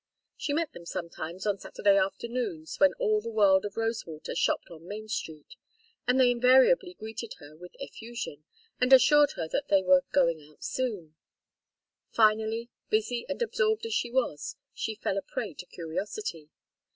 She 0.35 0.51
met 0.51 0.73
them 0.73 0.87
sometimes 0.87 1.45
on 1.45 1.59
Saturday 1.59 1.95
afternoons, 1.95 2.79
when 2.79 2.93
all 2.95 3.21
the 3.21 3.29
world 3.29 3.65
of 3.65 3.77
Rosewater 3.77 4.33
shopped 4.33 4.71
on 4.71 4.87
Main 4.87 5.07
Street, 5.07 5.55
and 6.07 6.19
they 6.19 6.31
invariably 6.31 6.95
greeted 6.95 7.35
her 7.37 7.55
with 7.55 7.75
effusion, 7.75 8.43
and 8.79 8.91
assured 8.93 9.33
her 9.33 9.47
they 9.69 9.83
were 9.83 10.03
"going 10.11 10.41
out 10.41 10.63
soon." 10.63 11.13
Finally, 12.09 12.71
busy 12.89 13.27
and 13.29 13.43
absorbed 13.43 13.85
as 13.85 13.93
she 13.93 14.09
was, 14.09 14.55
she 14.73 14.95
fell 14.95 15.19
a 15.19 15.21
prey 15.21 15.53
to 15.53 15.67
curiosity. 15.67 16.49